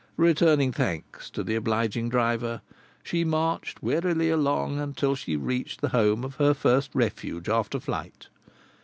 [0.17, 2.61] Returning thanks to the obliging driver,
[3.03, 8.27] she marched wearily along until she reached the home of her first refuge after flight.